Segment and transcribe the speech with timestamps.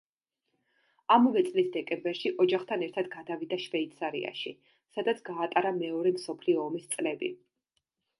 [1.15, 4.53] ამავე წლის დეკემბერში ოჯახთან ერთად გადავიდა შვეიცარიაში
[4.97, 7.31] სადაც გაატარა მეორე მსოფლიო ომის წლები.